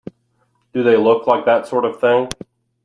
Do 0.73 0.81
they 0.81 0.97
look 0.97 1.27
like 1.27 1.45
that 1.45 1.67
sort 1.67 1.85
of 1.85 2.01
thing? 2.01 2.27